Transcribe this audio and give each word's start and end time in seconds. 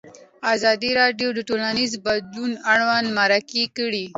ازادي 0.53 0.91
راډیو 1.01 1.29
د 1.33 1.39
ټولنیز 1.49 1.91
بدلون 2.05 2.51
اړوند 2.71 3.07
مرکې 3.19 3.63
کړي. 3.77 4.05